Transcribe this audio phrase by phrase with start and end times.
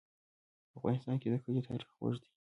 [0.71, 2.29] په افغانستان کې د کلي تاریخ اوږد دی.